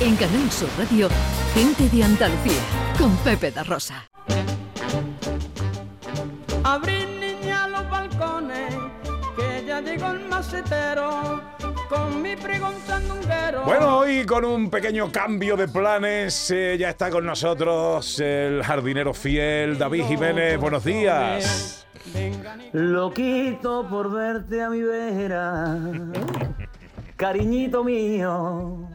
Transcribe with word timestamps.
En 0.00 0.16
Canal 0.16 0.50
Sur 0.50 0.68
Radio, 0.78 1.08
Gente 1.54 1.88
de 1.88 2.02
Andalucía, 2.04 2.60
con 2.98 3.14
Pepe 3.18 3.50
da 3.50 3.62
Rosa. 3.62 4.08
Abrir 6.64 7.06
niña 7.08 7.68
los 7.68 7.90
balcones, 7.90 8.74
que 9.36 9.64
ya 9.66 9.80
llegó 9.80 10.10
el 10.12 10.26
macetero, 10.28 11.42
con 11.88 12.22
mi. 12.22 12.30
Bueno, 13.64 13.98
hoy 13.98 14.24
con 14.24 14.44
un 14.44 14.70
pequeño 14.70 15.10
cambio 15.10 15.56
de 15.56 15.68
planes, 15.68 16.50
eh, 16.50 16.76
ya 16.78 16.90
está 16.90 17.10
con 17.10 17.26
nosotros 17.26 18.18
el 18.20 18.62
jardinero 18.62 19.12
fiel 19.12 19.78
David 19.78 20.04
Jiménez. 20.06 20.58
Buenos 20.58 20.84
días. 20.84 21.86
Loquito 22.72 23.86
por 23.88 24.10
verte 24.10 24.62
a 24.62 24.70
mi 24.70 24.82
vera, 24.82 25.76
cariñito 27.16 27.84
mío, 27.84 28.88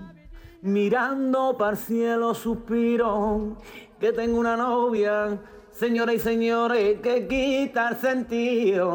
mirando 0.66 1.56
para 1.58 1.72
el 1.72 1.78
cielo 1.78 2.34
suspiro, 2.34 3.56
que 4.00 4.12
tengo 4.12 4.40
una 4.40 4.58
novia, 4.58 5.38
señoras 5.72 6.16
y 6.16 6.20
señores, 6.20 7.00
que 7.02 7.28
quita 7.28 7.90
el 7.90 7.96
sentido. 7.98 8.90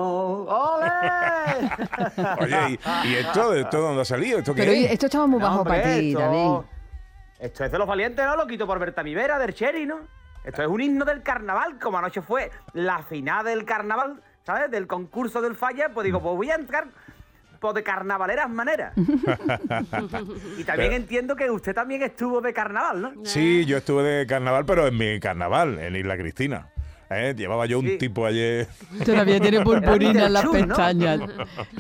¡Ole! 0.47 0.91
Oye, 2.41 2.79
¿y, 3.05 3.09
y 3.09 3.15
esto, 3.15 3.55
esto 3.55 3.77
de 3.77 3.83
dónde 3.85 4.03
ha 4.03 4.05
salido? 4.05 4.39
¿Esto 4.41 4.53
qué 4.55 4.63
Pero 4.63 4.73
es? 4.73 4.91
esto 4.93 5.07
estaba 5.07 5.27
muy 5.29 5.39
No, 5.39 5.47
bajo 5.47 5.61
hombre, 5.61 5.81
para 5.81 5.95
ti, 5.95 6.09
esto- 6.11 6.21
David. 6.21 6.67
Esto 7.39 7.65
es 7.65 7.73
de 7.73 7.79
los 7.79 7.87
valientes, 7.87 8.27
¿no? 8.27 8.37
Loquito 8.37 8.67
por 8.67 8.79
verte 8.79 9.01
a 9.01 9.05
mi 9.05 9.15
vera, 9.15 9.39
del 9.39 9.55
Cherry, 9.55 9.87
¿no? 9.87 10.01
Esto 10.45 10.63
es 10.63 10.69
un 10.69 10.81
himno 10.81 11.05
del 11.05 11.23
carnaval, 11.23 11.79
como 11.79 11.97
anoche 11.99 12.21
fue 12.21 12.51
la 12.75 13.03
final 13.05 13.45
del 13.47 13.65
carnaval, 13.65 14.21
¿sabes? 14.45 14.71
Del 14.71 14.87
concurso 14.87 15.41
del 15.41 15.55
falla, 15.55 15.89
pues 15.95 16.05
digo, 16.05 16.21
pues 16.21 16.37
voy 16.37 16.51
a 16.51 16.57
entrar 16.57 16.89
de 17.61 17.83
carnavaleras 17.83 18.49
maneras. 18.51 18.93
y 18.97 20.65
también 20.65 20.91
Pero- 20.91 20.95
entiendo 20.95 21.37
que 21.37 21.51
usted 21.51 21.75
también 21.75 22.03
estuvo 22.03 22.41
de 22.41 22.53
carnaval, 22.53 23.03
¿no? 23.03 23.13
Sí, 23.25 23.65
yo 23.67 23.77
estuve 23.77 24.03
de 24.03 24.27
carnaval, 24.27 24.65
pero 24.65 24.87
en 24.87 24.97
mi 24.97 25.21
carnaval, 25.21 25.79
en 25.79 25.95
Isla 25.97 26.17
Cristina. 26.17 26.69
¿eh? 27.13 27.35
Llevaba 27.37 27.67
yo 27.67 27.81
un 27.81 27.87
Sí. 27.87 27.99
tipo 27.99 28.25
ayer. 28.25 28.69
Todavía 29.05 29.41
tiene 29.41 29.61
purpurina 29.65 30.27
en 30.27 30.33
las 30.33 30.45
Peter 30.47 30.61
Chun, 30.61 30.69
¿no? 30.69 30.77
pestañas. 30.77 31.21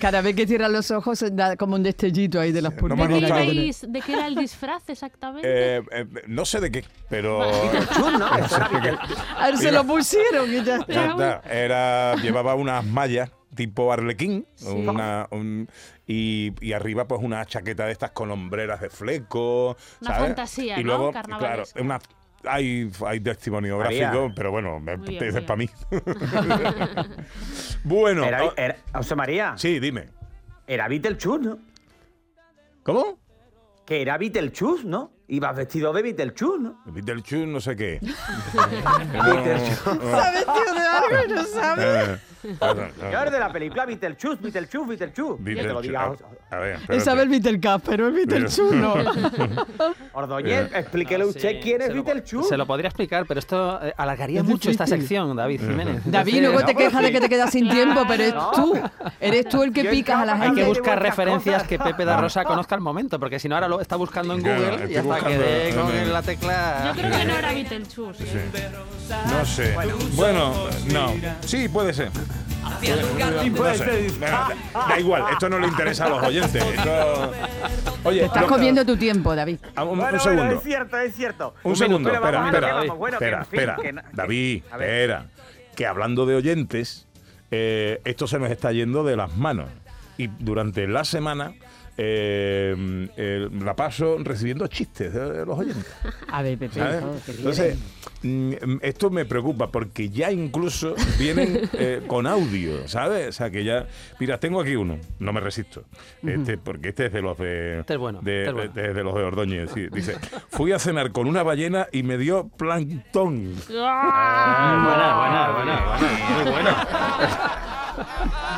Cada 0.01 0.21
vez 0.23 0.35
que 0.35 0.47
cierra 0.47 0.69
los 0.69 0.91
ojos 0.91 1.25
da 1.33 1.57
como 1.57 1.77
un 1.77 1.83
destellito 1.85 2.41
ahí 2.41 2.51
de 2.53 2.61
las 2.63 2.75
No 2.83 2.97
me 2.97 3.05
ha 3.05 3.07
¿De 3.09 3.21
qué, 3.21 3.27
purpurinas. 3.29 3.87
¿De 3.89 4.01
qué 4.03 4.13
era 4.13 4.27
el 4.27 4.35
disfraz 4.35 4.89
exactamente? 4.89 5.49
eh, 5.49 5.83
eh, 5.93 6.07
no 6.27 6.45
sé 6.45 6.61
de 6.61 6.71
qué, 6.73 6.85
pero. 7.09 7.49
Chun, 7.95 8.19
¿no? 8.19 8.27
A 9.39 9.47
ver, 9.47 9.57
se 9.57 9.71
lo 9.73 9.85
pusieron 9.85 10.53
y 10.53 10.63
ya 10.65 10.77
está. 10.79 10.93
Ya 10.93 11.11
está, 11.11 11.43
Era, 11.49 12.17
llevaba 12.17 12.55
unas 12.57 12.85
mallas 12.85 13.31
tipo 13.61 13.93
arlequín 13.93 14.47
una, 14.65 15.27
un- 15.33 15.69
y, 16.07 16.53
y 16.63 16.73
arriba 16.73 17.07
pues 17.07 17.21
una 17.23 17.45
chaqueta 17.45 17.85
de 17.85 17.93
estas 17.93 18.13
con 18.13 18.31
hombreras 18.31 18.81
de 18.81 18.89
fleco. 18.89 19.77
Una 20.01 20.11
¿sabes? 20.11 20.23
fantasía, 20.29 20.81
y 20.81 20.83
¿no? 20.85 20.97
luego, 20.97 21.13
claro, 21.13 21.65
una, 21.79 21.99
hay, 22.45 22.91
hay 23.07 23.21
testimonio 23.21 23.77
María. 23.77 24.11
gráfico, 24.13 24.33
pero 24.35 24.51
bueno, 24.51 24.81
muy 24.81 24.97
para 25.43 25.57
mí. 25.57 25.69
bueno, 27.85 28.25
Era, 28.25 28.51
era- 28.57 28.77
José 28.95 29.15
María, 29.15 29.53
sí, 29.59 29.79
dime. 29.79 30.07
era 30.67 30.89
Beetlejuice, 30.89 31.45
¿no? 31.45 31.59
¿Cómo? 32.83 33.19
Que 33.85 34.01
era 34.01 34.17
Beetlejuice, 34.17 34.85
¿no? 34.87 35.13
Ibas 35.29 35.55
vestido 35.55 35.93
de 35.93 36.01
Beetlejuice, 36.03 36.59
¿no? 36.61 36.81
Beetlejuice, 36.87 37.47
no 37.47 37.61
sé 37.61 37.77
qué. 37.77 38.01
¿Sabes, 38.53 40.47
tío, 40.47 40.75
de 40.75 40.81
algo 40.81 41.35
no 41.35 41.45
sabe? 41.45 42.19
Eh, 42.43 42.57
claro, 43.11 43.31
de 43.31 43.39
la 43.39 43.53
película 43.53 43.85
Beetlejuice, 43.87 44.39
Beetlejuice, 44.41 44.87
Beetlejuice. 44.89 45.45
Que 45.45 45.55
te 45.63 45.69
lo 45.69 45.81
Beetlejuice. 45.81 45.89
diga 45.89 46.03
A 46.51 46.57
ver, 46.59 46.71
Él 46.75 46.81
espérate. 46.81 47.05
sabe 47.05 47.23
el 47.23 47.29
Beetlecap, 47.29 47.83
pero 47.85 48.07
el 48.09 48.13
Beetlejuice 48.15 48.75
no. 48.77 48.95
Ordóñez, 50.13 50.71
explíquele 50.75 51.25
Ah, 51.25 51.27
usted 51.27 51.61
quién 51.63 51.81
es 51.83 51.89
se 51.89 51.95
lo- 51.95 52.03
Beetlejuice. 52.05 52.49
Se 52.49 52.57
lo 52.57 52.67
podría 52.67 52.89
explicar, 52.89 53.25
pero 53.27 53.41
esto 53.41 53.81
eh, 53.85 53.93
alargaría 53.97 54.41
Es 54.41 54.47
mucho 54.47 54.71
esta 54.71 54.87
sección, 54.87 55.37
David 55.37 55.61
Jiménez. 55.61 56.03
David, 56.05 56.41
luego 56.43 56.61
te 56.65 56.73
no, 56.73 56.79
quejas 56.79 57.03
de 57.03 57.13
que 57.13 57.21
te 57.21 57.29
quedas 57.29 57.51
sin 57.51 57.69
tiempo, 57.69 58.03
pero 58.09 58.23
es 58.23 58.35
No. 58.35 58.51
tú. 58.53 58.75
Eres 59.21 59.49
tú 59.49 59.63
el 59.63 59.73
que 59.73 59.85
picas 59.85 60.17
a 60.17 60.25
la 60.25 60.33
estaba- 60.33 60.41
Hay 60.43 60.49
gente. 60.49 60.63
que 60.63 60.69
buscar 60.69 61.03
referencias 61.03 61.63
que 61.65 61.79
Pepe 61.79 62.05
da 62.05 62.17
Rosa 62.21 62.45
conozca 62.51 62.75
al 62.75 62.81
momento, 62.81 63.19
porque 63.21 63.39
si 63.39 63.49
no 63.49 63.55
ahora 63.57 63.69
lo 63.69 63.81
está 63.81 63.97
buscando 63.97 64.35
en 64.35 64.41
Google 64.41 64.91
y 64.91 64.97
hasta 64.97 65.27
que 65.27 65.39
dé 65.39 65.75
con 65.75 65.95
el- 65.95 66.13
la 66.13 66.23
tecla. 66.23 66.93
Yo 66.97 67.01
creo 67.03 67.19
que 67.19 67.25
no 67.27 67.35
era 67.37 67.53
Beetlejuice. 67.53 68.25
No 69.31 69.45
sé. 69.45 69.75
Bueno, 70.15 70.53
no. 70.93 71.13
Sí, 71.45 71.69
puede 71.69 71.93
ser. 71.93 72.11
No 72.63 73.75
sé. 73.75 74.11
Da, 74.21 74.49
da 74.89 75.01
igual, 75.01 75.25
esto 75.33 75.49
no 75.49 75.59
le 75.59 75.67
interesa 75.69 76.07
a 76.07 76.09
los 76.11 76.23
oyentes. 76.23 76.63
Esto... 76.63 77.33
Oye, 78.05 78.25
Estás 78.25 78.43
lo- 78.43 78.49
comiendo 78.49 78.85
tu 78.85 78.97
tiempo, 78.97 79.35
David. 79.35 79.59
Ah, 79.77 79.85
un, 79.85 79.91
un 79.91 79.99
Bueno, 79.99 80.19
bueno, 80.19 80.23
segundo. 80.23 80.55
es 80.57 80.63
cierto, 80.63 80.99
es 80.99 81.15
cierto. 81.15 81.55
Un 81.63 81.77
segundo, 81.77 82.11
espera, 82.13 82.47
espera, 82.47 82.75
vamos. 82.75 82.99
Bueno, 82.99 83.19
que, 83.19 83.25
espera, 83.25 83.39
en 83.41 83.47
fin, 83.47 83.61
espera. 83.61 83.77
que 83.83 83.93
no- 83.93 84.03
que- 84.03 84.09
David, 84.13 84.63
espera. 84.71 85.27
Que 85.77 85.87
hablando 85.87 86.27
de 86.27 86.35
oyentes, 86.37 87.07
eh, 87.51 88.01
esto 88.05 88.27
se 88.27 88.39
nos 88.39 88.51
está 88.51 88.73
yendo 88.73 89.05
de 89.05 89.17
las 89.17 89.37
manos. 89.37 89.69
Y 90.19 90.27
durante 90.39 90.87
la 90.87 91.05
semana 91.05 91.53
eh, 92.03 93.09
eh, 93.17 93.49
la 93.63 93.77
paso 93.77 94.17
recibiendo 94.21 94.67
chistes 94.69 95.13
de, 95.13 95.45
los 95.45 95.59
oyentes. 95.59 95.85
A 96.33 96.41
ver, 96.43 96.57
Pepe. 96.57 96.81
bien. 96.81 97.01
Entonces, 97.29 97.79
mm, 98.23 98.53
esto 98.81 99.11
me 99.11 99.27
preocupa 99.27 99.71
porque 99.71 100.09
ya 100.09 100.33
incluso 100.33 100.95
vienen 101.19 101.69
eh, 101.75 102.01
con 102.07 102.27
audio, 102.27 102.89
¿sabes? 102.89 103.29
O 103.29 103.33
sea, 103.33 103.51
que 103.51 103.65
ya. 103.65 103.87
Mira, 104.19 104.41
tengo 104.41 104.63
aquí 104.63 104.77
uno, 104.77 104.99
no 105.19 105.33
me 105.35 105.41
resisto. 105.41 105.85
Este, 106.27 106.57
porque 106.57 106.89
este 106.89 107.07
es 107.07 107.13
de 107.13 107.21
los 107.21 107.37
de. 107.37 107.81
Este 107.81 107.93
es 107.95 107.99
bueno, 107.99 108.21
De, 108.23 108.39
este 108.47 108.49
es 108.49 108.55
bueno. 108.55 108.73
de- 108.73 108.95
de 108.95 109.05
los 109.05 109.15
de 109.15 109.23
Ordóñez. 109.23 109.71
sí. 109.75 109.89
Dice: 109.93 110.17
Fui 110.49 110.73
a 110.73 110.79
cenar 110.79 111.13
con 111.13 111.27
una 111.27 111.43
ballena 111.43 111.87
y 111.93 112.03
me 112.03 112.17
dio 112.17 112.49
plancton. 112.49 113.55
Ah, 113.79 114.81
buena, 114.85 115.17
buena, 115.19 115.51
buena, 115.53 115.99
buena. 115.99 116.43
Muy 116.43 116.51
buena. 116.51 116.87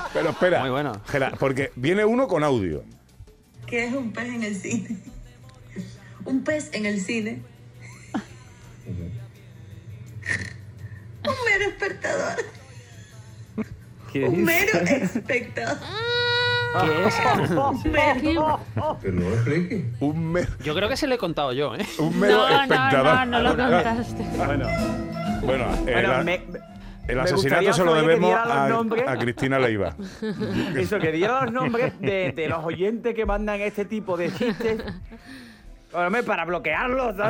Pero 0.13 0.31
espera. 0.31 0.61
Muy 0.61 0.71
bueno. 0.71 0.93
Gela, 1.09 1.33
porque 1.39 1.73
viene 1.75 2.05
uno 2.05 2.29
con 2.29 2.45
audio. 2.45 2.85
¿Qué 3.73 3.87
es 3.87 3.95
un 3.95 4.13
pez 4.13 4.29
en 4.29 4.43
el 4.43 4.55
cine? 4.55 4.97
Un 6.27 6.45
pez 6.45 6.69
en 6.75 6.85
el 6.85 7.01
cine. 7.01 7.41
Un 11.25 11.35
mero 11.49 11.71
espectador. 11.71 12.35
¿Qué 14.13 14.25
Un 14.29 14.45
mero 14.45 14.79
espectador. 14.79 15.79
¿Qué 16.83 17.09
es? 17.09 17.15
Un 17.19 17.93
mero. 17.93 18.61
Un, 20.01 20.33
me- 20.33 20.47
Yo 20.63 20.75
creo 20.75 20.91
que 20.91 20.99
se 20.99 21.07
lo 21.07 21.15
he 21.15 21.19
contado 21.19 21.55
yo, 21.55 21.75
¿eh? 21.75 21.87
un 21.99 22.21
mero 22.21 22.35
No, 22.37 22.49
no, 22.51 22.63
espectador. 22.65 23.15
no, 23.15 23.25
no 23.25 23.41
lo 23.41 23.57
contaste. 23.57 24.23
Bueno, 24.37 24.67
bueno, 25.47 25.67
Bueno, 25.83 26.25
me- 26.25 26.43
el 27.09 27.17
me 27.17 27.23
asesinato 27.23 27.73
se 27.73 27.85
lo 27.85 27.95
debemos 27.95 28.33
a, 28.35 28.67
a 29.13 29.19
Cristina 29.19 29.59
Leiva. 29.59 29.95
Eso, 30.77 30.99
que 30.99 31.13
diera 31.13 31.45
los 31.45 31.53
nombres 31.53 31.99
de, 32.01 32.33
de 32.33 32.49
los 32.49 32.65
oyentes 32.65 33.15
que 33.15 33.27
mandan 33.27 33.61
este 33.61 33.85
tipo 33.85 34.17
de 34.17 34.33
chistes. 34.33 34.83
Para 35.93 36.45
bloquearlos. 36.45 37.17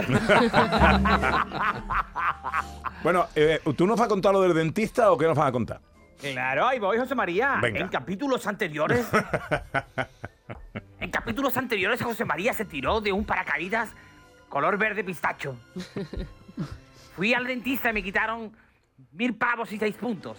Bueno, 3.03 3.27
eh, 3.35 3.59
¿tú 3.77 3.85
nos 3.85 3.99
vas 3.99 4.07
a 4.07 4.09
contar 4.09 4.33
lo 4.33 4.41
del 4.43 4.55
dentista 4.55 5.11
o 5.11 5.19
qué 5.19 5.27
nos 5.27 5.37
vas 5.37 5.49
a 5.49 5.53
contar? 5.53 5.81
Claro, 6.21 6.69
ahí 6.69 6.79
voy, 6.79 6.99
José 6.99 7.17
María. 7.17 7.59
Venga. 7.61 7.81
En 7.81 7.89
capítulos 7.89 8.47
anteriores. 8.47 9.05
en 11.01 11.11
capítulos 11.11 11.57
anteriores, 11.57 12.01
José 12.01 12.25
María 12.25 12.53
se 12.53 12.65
tiró 12.65 13.01
de 13.01 13.11
un 13.11 13.25
paracaídas 13.25 13.91
color 14.49 14.79
verde 14.79 15.03
pistacho. 15.03 15.57
Fui 17.17 17.35
al 17.35 17.45
dentista 17.45 17.91
y 17.91 17.93
me 17.93 18.05
quitaron 18.05 18.53
mil 19.13 19.35
pavos 19.35 19.71
y 19.73 19.79
seis 19.79 19.97
puntos. 19.97 20.39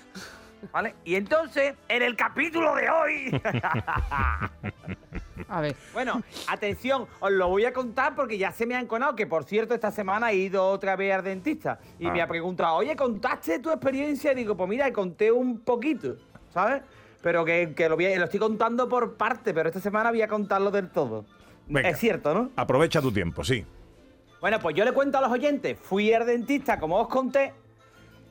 ¿Vale? 0.72 0.96
Y 1.04 1.16
entonces, 1.16 1.76
en 1.90 2.02
el 2.02 2.16
capítulo 2.16 2.74
de 2.76 2.90
hoy. 2.90 3.42
A 5.50 5.62
ver. 5.62 5.76
Bueno, 5.94 6.22
atención, 6.48 7.06
os 7.20 7.32
lo 7.32 7.50
voy 7.50 7.66
a 7.66 7.74
contar 7.74 8.16
porque 8.16 8.38
ya 8.38 8.52
se 8.52 8.66
me 8.66 8.76
han 8.76 8.88
conado 8.88 9.16
que, 9.16 9.28
por 9.28 9.44
cierto, 9.44 9.74
esta 9.74 9.92
semana 9.92 10.32
he 10.32 10.36
ido 10.36 10.66
otra 10.66 10.96
vez 10.96 11.14
al 11.14 11.24
dentista 11.24 11.80
y 12.00 12.10
me 12.10 12.22
Ah. 12.22 12.26
ha 12.26 12.28
preguntado, 12.28 12.76
oye, 12.76 12.96
¿contaste 12.96 13.60
tu 13.60 13.70
experiencia? 13.72 14.32
Y 14.32 14.36
digo, 14.36 14.56
pues 14.56 14.70
mira, 14.70 14.92
conté 14.94 15.32
un 15.32 15.60
poquito, 15.60 16.16
¿sabes? 16.50 16.82
Pero 17.22 17.44
que, 17.46 17.74
que 17.76 17.90
lo, 17.90 17.96
voy 17.96 18.06
a- 18.06 18.18
lo 18.18 18.26
estoy 18.26 18.40
contando 18.40 18.88
por 18.88 19.16
parte, 19.16 19.54
pero 19.54 19.70
esta 19.70 19.82
semana 19.82 20.12
voy 20.12 20.22
a 20.22 20.28
contarlo 20.28 20.72
del 20.72 20.90
todo. 20.90 21.26
Venga. 21.68 21.90
Es 21.90 22.00
cierto, 22.00 22.34
¿no? 22.34 22.52
Aprovecha 22.56 23.02
tu 23.02 23.12
tiempo, 23.12 23.44
sí. 23.44 23.66
Bueno, 24.40 24.60
pues 24.60 24.76
yo 24.76 24.84
le 24.86 24.92
cuento 24.92 25.18
a 25.18 25.22
los 25.22 25.32
oyentes, 25.32 25.78
fui 25.82 26.14
al 26.14 26.26
dentista, 26.26 26.80
como 26.80 26.98
os 27.00 27.08
conté, 27.08 27.54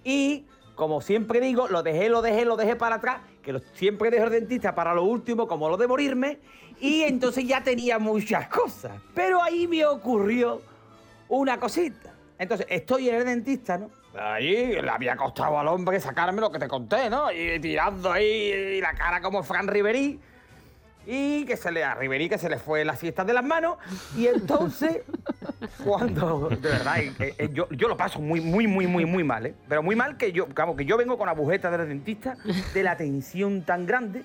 y 0.04 0.46
como 0.74 1.00
siempre 1.00 1.40
digo, 1.40 1.68
lo 1.68 1.82
dejé, 1.82 2.08
lo 2.08 2.22
dejé, 2.22 2.44
lo 2.44 2.56
dejé 2.56 2.76
para 2.76 2.96
atrás, 2.96 3.20
que 3.42 3.52
lo- 3.52 3.60
siempre 3.74 4.10
dejo 4.10 4.24
el 4.24 4.30
dentista 4.32 4.74
para 4.74 4.94
lo 4.94 5.04
último, 5.04 5.46
como 5.46 5.68
lo 5.68 5.76
de 5.76 5.86
morirme, 5.86 6.40
y 6.80 7.02
entonces 7.04 7.46
ya 7.46 7.62
tenía 7.62 7.98
muchas 7.98 8.48
cosas. 8.48 8.92
Pero 9.14 9.42
ahí 9.42 9.68
me 9.68 9.84
ocurrió 9.84 10.60
una 11.28 11.58
cosita. 11.58 12.14
Entonces, 12.38 12.66
estoy 12.70 13.08
en 13.08 13.16
el 13.16 13.24
dentista, 13.24 13.78
¿no? 13.78 13.90
Ahí 14.18 14.72
le 14.72 14.90
había 14.90 15.16
costado 15.16 15.58
al 15.58 15.68
hombre 15.68 16.00
sacarme 16.00 16.40
lo 16.40 16.50
que 16.50 16.58
te 16.58 16.68
conté, 16.68 17.08
¿no? 17.08 17.30
Y 17.30 17.58
tirando 17.60 18.10
ahí 18.12 18.80
la 18.80 18.94
cara 18.94 19.20
como 19.22 19.42
Fran 19.42 19.68
Ribery. 19.68 20.18
Y 21.06 21.44
que 21.46 21.56
se 21.56 21.70
le 21.72 21.82
a 21.82 21.94
Ribery 21.94 22.28
que 22.28 22.38
se 22.38 22.48
le 22.48 22.58
fue 22.58 22.84
la 22.84 22.94
siesta 22.96 23.24
de 23.24 23.32
las 23.32 23.44
manos. 23.44 23.76
Y 24.16 24.26
entonces 24.26 25.02
cuando, 25.84 26.48
de 26.48 26.56
verdad, 26.68 26.98
eh, 27.00 27.34
eh, 27.38 27.50
yo, 27.52 27.68
yo 27.70 27.88
lo 27.88 27.96
paso 27.96 28.20
muy, 28.20 28.40
muy, 28.40 28.66
muy, 28.66 28.86
muy, 28.86 29.04
muy 29.04 29.24
mal, 29.24 29.46
¿eh? 29.46 29.54
Pero 29.68 29.82
muy 29.82 29.96
mal 29.96 30.16
que 30.16 30.32
yo, 30.32 30.46
vamos, 30.54 30.76
que 30.76 30.84
yo 30.84 30.96
vengo 30.96 31.16
con 31.18 31.28
agujeta 31.28 31.70
del 31.70 31.88
dentista 31.88 32.36
de 32.74 32.82
la 32.82 32.96
tensión 32.96 33.62
tan 33.62 33.86
grande 33.86 34.22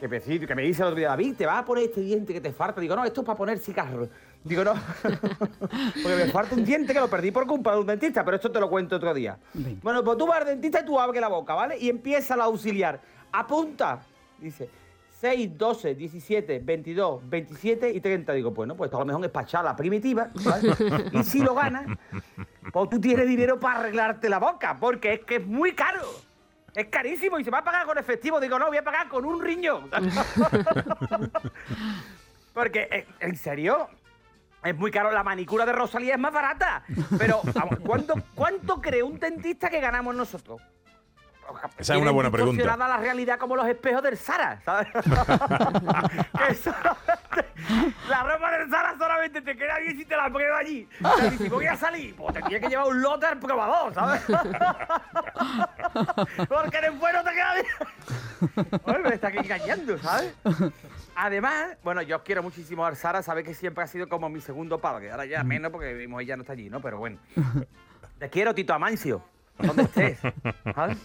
que 0.00 0.08
me, 0.08 0.18
dice- 0.18 0.46
que 0.46 0.54
me 0.54 0.62
dice 0.62 0.82
el 0.82 0.88
otro 0.88 0.98
día, 0.98 1.08
David, 1.08 1.34
¿te 1.36 1.46
vas 1.46 1.58
a 1.60 1.64
poner 1.64 1.84
este 1.84 2.00
diente 2.00 2.32
que 2.32 2.40
te 2.40 2.52
falta? 2.52 2.80
Digo, 2.80 2.96
no, 2.96 3.04
esto 3.04 3.20
es 3.20 3.26
para 3.26 3.36
poner 3.38 3.58
cigarro. 3.58 4.08
Digo, 4.42 4.64
no, 4.64 4.74
porque 5.02 6.16
me 6.16 6.26
falta 6.32 6.54
un 6.56 6.64
diente 6.64 6.92
que 6.92 6.98
lo 6.98 7.08
perdí 7.08 7.30
por 7.30 7.46
culpa 7.46 7.72
de 7.74 7.80
un 7.80 7.86
dentista, 7.86 8.24
pero 8.24 8.36
esto 8.36 8.50
te 8.50 8.58
lo 8.58 8.68
cuento 8.68 8.96
otro 8.96 9.14
día. 9.14 9.38
Bueno, 9.82 10.02
pues 10.02 10.18
tú 10.18 10.26
vas 10.26 10.40
al 10.40 10.46
dentista 10.46 10.80
y 10.80 10.84
tú 10.84 10.98
abres 10.98 11.20
la 11.20 11.28
boca, 11.28 11.54
¿vale? 11.54 11.78
Y 11.78 11.88
empieza 11.88 12.36
la 12.36 12.44
auxiliar. 12.44 13.00
Apunta. 13.30 14.00
Dice, 14.40 14.68
6, 15.22 15.56
12, 15.56 15.94
17, 15.94 16.58
22, 16.58 17.30
27 17.30 17.90
y 17.90 18.00
30. 18.00 18.32
Digo, 18.32 18.50
bueno, 18.50 18.74
pues 18.74 18.92
a 18.92 18.98
lo 18.98 19.04
mejor 19.04 19.24
es 19.24 19.30
para 19.30 19.62
la 19.62 19.76
primitiva, 19.76 20.30
¿vale? 20.44 20.74
y 21.12 21.22
si 21.22 21.38
lo 21.38 21.54
ganas, 21.54 21.86
pues 22.72 22.90
tú 22.90 23.00
tienes 23.00 23.28
dinero 23.28 23.60
para 23.60 23.78
arreglarte 23.78 24.28
la 24.28 24.40
boca, 24.40 24.76
porque 24.80 25.12
es 25.12 25.20
que 25.20 25.36
es 25.36 25.46
muy 25.46 25.76
caro. 25.76 26.02
Es 26.74 26.88
carísimo 26.88 27.38
y 27.38 27.44
se 27.44 27.52
va 27.52 27.58
a 27.58 27.64
pagar 27.64 27.86
con 27.86 27.98
efectivo. 27.98 28.40
Digo, 28.40 28.58
no, 28.58 28.66
voy 28.66 28.78
a 28.78 28.82
pagar 28.82 29.08
con 29.08 29.24
un 29.24 29.40
riñón. 29.40 29.88
Porque, 32.52 32.88
eh, 32.90 33.06
en 33.20 33.36
serio, 33.36 33.88
es 34.64 34.76
muy 34.76 34.90
caro. 34.90 35.12
La 35.12 35.22
manicura 35.22 35.64
de 35.66 35.72
Rosalía 35.72 36.14
es 36.14 36.20
más 36.20 36.32
barata. 36.32 36.82
Pero, 37.16 37.42
¿cuánto, 37.86 38.14
¿cuánto 38.34 38.80
cree 38.80 39.02
un 39.02 39.20
dentista 39.20 39.70
que 39.70 39.80
ganamos 39.80 40.16
nosotros? 40.16 40.60
Esa 41.78 41.94
es 41.94 42.00
una 42.00 42.10
buena 42.10 42.30
pregunta. 42.30 42.76
la 42.76 42.96
realidad 42.98 43.38
como 43.38 43.56
los 43.56 43.66
espejos 43.66 44.02
del 44.02 44.16
Sara, 44.16 44.60
¿sabes? 44.64 44.88
que 44.92 46.54
solamente- 46.54 47.52
la 48.08 48.22
ropa 48.22 48.58
del 48.58 48.70
Sara 48.70 48.94
solamente 48.98 49.42
te 49.42 49.56
queda 49.56 49.78
bien 49.78 49.96
si 49.96 50.04
te 50.04 50.16
la 50.16 50.30
pruebas 50.30 50.60
allí. 50.60 50.88
O 51.02 51.16
sea, 51.16 51.26
y 51.26 51.38
si 51.38 51.48
voy 51.48 51.66
a 51.66 51.76
salir, 51.76 52.14
pues 52.16 52.34
te 52.34 52.42
tienes 52.42 52.60
que 52.62 52.68
llevar 52.68 52.86
un 52.88 53.02
lote 53.02 53.26
al 53.26 53.38
probador, 53.38 53.94
¿sabes? 53.94 54.22
Porque 56.48 56.80
después 56.80 57.14
no 57.14 57.24
te 57.24 57.30
queda 57.32 57.54
bien. 57.54 58.80
Oye, 58.84 58.98
me 58.98 59.14
está 59.14 59.28
aquí 59.28 59.38
engañando, 59.38 59.98
¿sabes? 59.98 60.34
Además, 61.14 61.76
bueno, 61.82 62.02
yo 62.02 62.16
os 62.16 62.22
quiero 62.22 62.42
muchísimo 62.42 62.84
al 62.84 62.96
Sara, 62.96 63.22
sabes 63.22 63.44
que 63.44 63.54
siempre 63.54 63.84
ha 63.84 63.86
sido 63.86 64.08
como 64.08 64.28
mi 64.28 64.40
segundo 64.40 64.78
padre. 64.78 65.10
Ahora 65.10 65.24
ya 65.26 65.44
menos 65.44 65.70
porque 65.70 65.92
vimos 65.94 66.22
ella 66.22 66.36
no 66.36 66.42
está 66.42 66.52
allí, 66.54 66.68
¿no? 66.70 66.80
Pero 66.80 66.98
bueno. 66.98 67.18
Te 68.18 68.30
quiero, 68.30 68.54
Tito 68.54 68.72
Amancio. 68.74 69.22
Donde 69.58 69.82
estés. 69.82 70.18
¿sabes? 70.74 70.98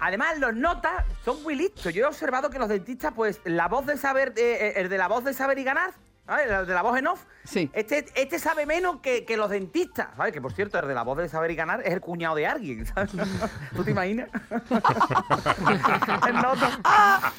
Además, 0.00 0.38
los 0.38 0.54
notas 0.54 1.04
son 1.24 1.42
muy 1.42 1.54
listos. 1.54 1.92
Yo 1.94 2.04
he 2.04 2.08
observado 2.08 2.50
que 2.50 2.58
los 2.58 2.68
dentistas, 2.68 3.12
pues, 3.14 3.40
la 3.44 3.68
voz 3.68 3.86
de 3.86 3.96
saber, 3.96 4.32
eh, 4.36 4.68
eh, 4.68 4.72
el 4.76 4.88
de 4.88 4.98
la 4.98 5.08
voz 5.08 5.24
de 5.24 5.32
saber 5.34 5.58
y 5.58 5.64
ganar, 5.64 5.92
¿sabes? 6.26 6.50
El 6.50 6.66
de 6.66 6.74
la 6.74 6.82
voz 6.82 6.98
en 6.98 7.06
off, 7.06 7.24
Sí. 7.44 7.70
este, 7.74 8.06
este 8.14 8.38
sabe 8.38 8.66
menos 8.66 9.00
que, 9.00 9.24
que 9.24 9.36
los 9.36 9.50
dentistas, 9.50 10.08
¿sabes? 10.16 10.32
Que 10.32 10.40
por 10.40 10.52
cierto, 10.52 10.78
el 10.78 10.88
de 10.88 10.94
la 10.94 11.02
voz 11.02 11.18
de 11.18 11.28
saber 11.28 11.50
y 11.50 11.54
ganar 11.54 11.80
es 11.84 11.92
el 11.92 12.00
cuñado 12.00 12.34
de 12.34 12.46
alguien, 12.46 12.84
¿sabes? 12.86 13.12
¿Tú 13.76 13.84
te 13.84 13.90
imaginas? 13.92 14.28
el 16.26 16.34
nota. 16.34 16.80
¡Ah! 16.84 17.32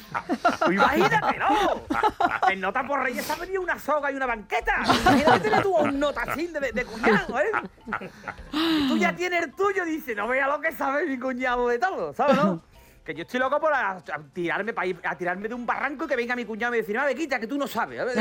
Imagínate, 0.72 1.38
no. 1.38 1.82
En 2.50 2.60
nota 2.60 2.86
por 2.86 3.02
Reyes 3.02 3.28
ha 3.30 3.36
venido 3.36 3.62
una 3.62 3.78
soga 3.78 4.10
y 4.12 4.16
una 4.16 4.26
banqueta. 4.26 4.82
Imagínate 5.02 5.50
tú 5.62 5.76
a 5.76 5.82
un 5.82 5.98
nota 5.98 6.22
así 6.26 6.46
de, 6.48 6.72
de 6.72 6.84
cuñado, 6.84 7.38
¿eh? 7.40 7.50
Tú 8.88 8.96
ya 8.96 9.14
tienes 9.14 9.42
el 9.44 9.52
tuyo, 9.52 9.84
dice, 9.84 10.14
no 10.14 10.28
vea 10.28 10.46
lo 10.48 10.60
que 10.60 10.72
sabe 10.72 11.06
mi 11.06 11.18
cuñado 11.18 11.68
de 11.68 11.78
todo, 11.78 12.12
¿sabes, 12.14 12.36
no? 12.36 12.62
Que 13.04 13.14
yo 13.14 13.22
estoy 13.22 13.38
loco 13.38 13.60
por 13.60 13.72
a- 13.72 14.02
tirarme 14.32 14.72
para 14.72 14.88
a 15.04 15.14
tirarme 15.16 15.46
de 15.48 15.54
un 15.54 15.64
barranco 15.64 16.06
y 16.06 16.08
que 16.08 16.16
venga 16.16 16.34
mi 16.34 16.44
cuñado 16.44 16.74
y 16.74 16.78
me 16.78 16.82
dice, 16.86 16.92
no, 16.92 17.06
quita, 17.14 17.38
que 17.38 17.46
tú 17.46 17.56
no 17.56 17.68
sabes. 17.68 18.02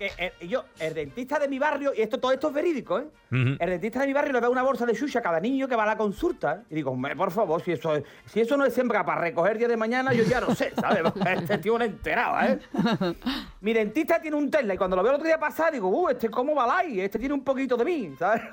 eh, 0.00 0.32
yo, 0.46 0.64
el 0.78 0.94
dentista 0.94 1.38
de 1.38 1.48
mi 1.48 1.58
barrio, 1.58 1.92
y 1.96 2.00
esto 2.00 2.18
todo 2.18 2.32
esto 2.32 2.48
es 2.48 2.54
verídico, 2.54 2.98
¿eh? 2.98 3.08
El 3.30 3.70
dentista 3.70 4.00
de 4.00 4.06
mi 4.06 4.12
barrio 4.12 4.32
le 4.32 4.40
da 4.40 4.48
una 4.48 4.62
bolsa 4.62 4.86
de 4.86 4.94
chucha 4.94 5.18
a 5.18 5.22
cada 5.22 5.40
niño 5.40 5.66
que 5.68 5.76
va 5.76 5.82
a 5.82 5.86
la 5.86 5.96
consulta. 5.96 6.62
Y 6.70 6.76
digo, 6.76 6.90
hombre, 6.92 7.14
por 7.16 7.30
favor, 7.30 7.60
si 7.62 7.72
eso, 7.72 7.96
es- 7.96 8.04
si 8.26 8.40
eso 8.40 8.56
no 8.56 8.64
es 8.64 8.72
sembra 8.74 9.04
para 9.04 9.20
recoger 9.22 9.58
día 9.58 9.68
de 9.68 9.76
mañana, 9.76 10.12
yo 10.12 10.24
ya 10.24 10.40
no 10.40 10.54
sé, 10.54 10.72
¿sabes? 10.80 11.02
Este 11.42 11.58
tío 11.58 11.76
no 11.78 11.84
es 11.84 11.90
enterado, 11.90 12.36
¿eh? 12.46 12.58
Mi 13.60 13.72
dentista 13.72 14.20
tiene 14.20 14.36
un 14.36 14.50
Tesla 14.50 14.74
y 14.74 14.78
cuando 14.78 14.96
lo 14.96 15.02
veo 15.02 15.10
el 15.10 15.16
otro 15.16 15.26
día 15.26 15.38
pasar, 15.38 15.72
digo, 15.72 15.88
uh, 15.88 16.08
este 16.10 16.26
es 16.26 16.32
como 16.32 16.54
Balay, 16.54 17.00
este 17.00 17.18
tiene 17.18 17.34
un 17.34 17.42
poquito 17.44 17.76
de 17.76 17.84
mí, 17.84 18.14
¿sabes? 18.18 18.42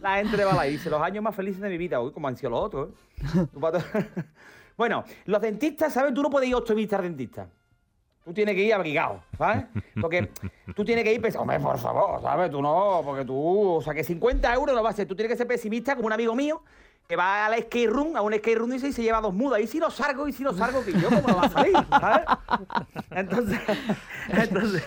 La 0.00 0.16
gente 0.16 0.36
de 0.36 0.44
Balay 0.44 0.72
dice, 0.72 0.90
los 0.90 1.00
años 1.00 1.24
más 1.24 1.34
felices 1.34 1.60
de 1.60 1.68
mi 1.68 1.78
vida, 1.78 2.00
uy, 2.00 2.12
como 2.12 2.28
han 2.28 2.36
sido 2.36 2.50
los 2.50 2.60
otros, 2.60 2.90
¿eh? 2.90 2.94
Bueno, 4.76 5.04
los 5.26 5.40
dentistas, 5.40 5.92
¿sabes? 5.92 6.12
Tú 6.14 6.22
no 6.22 6.30
puedes 6.30 6.48
ir 6.48 6.54
optimista 6.54 6.96
al 6.96 7.02
dentista. 7.04 7.46
Tú 8.24 8.32
tienes 8.32 8.54
que 8.54 8.62
ir 8.62 8.72
abrigado, 8.72 9.22
¿sabes? 9.36 9.66
Porque 10.00 10.30
tú 10.74 10.82
tienes 10.84 11.04
que 11.04 11.12
ir 11.12 11.20
pensando, 11.20 11.42
hombre, 11.42 11.60
por 11.60 11.78
favor, 11.78 12.22
¿sabes? 12.22 12.50
Tú 12.50 12.62
no, 12.62 13.02
porque 13.04 13.24
tú, 13.24 13.74
o 13.74 13.82
sea, 13.82 13.92
que 13.92 14.02
50 14.02 14.52
euros 14.54 14.74
no 14.74 14.82
va 14.82 14.90
a 14.90 14.92
ser. 14.94 15.06
Tú 15.06 15.14
tienes 15.14 15.32
que 15.32 15.36
ser 15.36 15.46
pesimista 15.46 15.94
como 15.94 16.06
un 16.06 16.12
amigo 16.12 16.34
mío 16.34 16.62
que 17.06 17.16
va 17.16 17.44
a 17.44 17.50
la 17.50 17.58
skate 17.58 17.90
room, 17.90 18.16
a 18.16 18.22
un 18.22 18.32
skate 18.32 18.56
room 18.56 18.70
dice, 18.70 18.88
y 18.88 18.92
se 18.92 19.02
lleva 19.02 19.20
dos 19.20 19.34
mudas. 19.34 19.60
Y 19.60 19.66
si 19.66 19.78
lo 19.78 19.90
salgo, 19.90 20.26
y 20.26 20.32
si 20.32 20.42
lo 20.42 20.54
salgo, 20.54 20.82
que 20.82 20.92
yo, 20.92 21.10
¿cómo 21.10 21.28
me 21.28 21.34
va 21.34 21.42
a 21.42 21.48
salir? 21.50 21.76
¿Sabes? 21.90 22.26
Entonces, 23.10 23.60
entonces, 24.30 24.82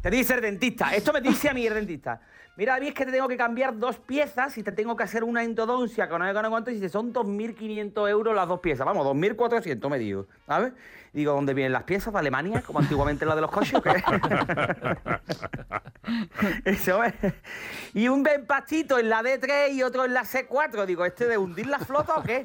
te 0.00 0.10
dice 0.10 0.34
el 0.34 0.40
dentista, 0.40 0.94
esto 0.94 1.12
me 1.12 1.20
dice 1.20 1.50
a 1.50 1.54
mí 1.54 1.66
el 1.66 1.74
dentista. 1.74 2.22
Mira, 2.56 2.74
David, 2.74 2.88
es 2.88 2.94
que 2.94 3.06
te 3.06 3.12
tengo 3.12 3.28
que 3.28 3.36
cambiar 3.38 3.78
dos 3.78 3.96
piezas 3.96 4.56
y 4.58 4.62
te 4.62 4.72
tengo 4.72 4.94
que 4.94 5.04
hacer 5.04 5.24
una 5.24 5.42
endodoncia 5.42 6.06
con 6.08 6.20
no 6.20 6.42
sé 6.42 6.48
cuánto. 6.50 6.70
Y 6.70 6.74
dice, 6.74 6.90
son 6.90 7.12
2.500 7.12 8.10
euros 8.10 8.34
las 8.34 8.46
dos 8.46 8.60
piezas. 8.60 8.84
Vamos, 8.84 9.06
2.400 9.06 9.88
me 9.88 9.98
digo, 9.98 10.26
¿sabes? 10.46 10.74
Digo, 11.14 11.32
¿dónde 11.32 11.54
vienen 11.54 11.72
las 11.72 11.84
piezas? 11.84 12.12
¿De 12.12 12.18
Alemania? 12.18 12.62
Como 12.66 12.78
antiguamente 12.78 13.24
la 13.26 13.34
de 13.34 13.40
los 13.42 13.50
coches. 13.50 13.74
¿o 13.74 13.82
qué? 13.82 13.92
Eso 16.64 17.02
es. 17.04 17.14
Y 17.94 18.08
un 18.08 18.26
empastito 18.26 18.98
en 18.98 19.08
la 19.08 19.22
D3 19.22 19.72
y 19.72 19.82
otro 19.82 20.04
en 20.04 20.14
la 20.14 20.22
C4. 20.22 20.84
Digo, 20.86 21.04
¿este 21.04 21.26
de 21.26 21.38
hundir 21.38 21.66
la 21.66 21.78
flota 21.78 22.16
o 22.16 22.22
qué? 22.22 22.42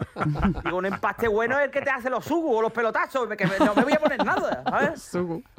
Digo, 0.65 0.77
un 0.77 0.85
empaste 0.85 1.27
bueno 1.27 1.57
es 1.59 1.65
el 1.65 1.71
que 1.71 1.81
te 1.81 1.89
hace 1.89 2.09
los 2.09 2.25
sugos 2.25 2.57
o 2.57 2.61
los 2.61 2.71
pelotazos. 2.71 3.27
Que 3.35 3.45
me- 3.47 3.57
no 3.59 3.73
me 3.73 3.83
voy 3.83 3.93
a 3.93 3.99
poner 3.99 4.23
nada, 4.23 4.63
¿sabes? 4.69 5.11